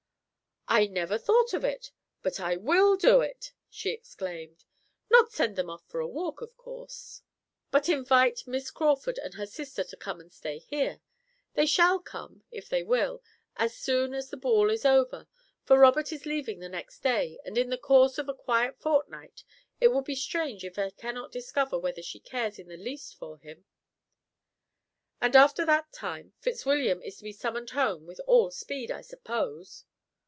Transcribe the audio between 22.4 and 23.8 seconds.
in the least for him."